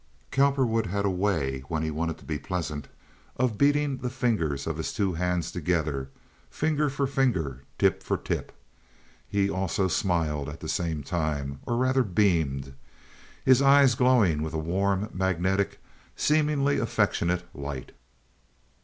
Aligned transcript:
Cowperwood 0.31 0.87
had 0.87 1.05
a 1.05 1.11
way, 1.11 1.59
when 1.67 1.83
he 1.83 1.91
wanted 1.91 2.17
to 2.17 2.25
be 2.25 2.39
pleasant, 2.39 2.87
of 3.35 3.59
beating 3.59 3.97
the 3.97 4.09
fingers 4.09 4.65
of 4.65 4.77
his 4.77 4.91
two 4.91 5.13
hands 5.13 5.51
together, 5.51 6.09
finger 6.49 6.89
for 6.89 7.05
finger, 7.05 7.61
tip 7.77 8.01
for 8.01 8.17
tip. 8.17 8.51
He 9.29 9.47
also 9.47 9.87
smiled 9.87 10.49
at 10.49 10.59
the 10.59 10.67
same 10.67 11.03
time—or, 11.03 11.77
rather, 11.77 12.01
beamed—his 12.01 13.61
eyes 13.61 13.93
glowing 13.93 14.41
with 14.41 14.55
a 14.55 14.57
warm, 14.57 15.07
magnetic, 15.13 15.77
seemingly 16.15 16.79
affectionate 16.79 17.43
light. 17.53 17.91